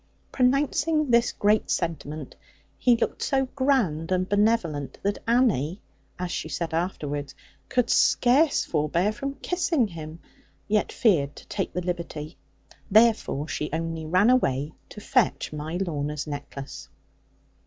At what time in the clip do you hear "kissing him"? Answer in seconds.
9.43-10.17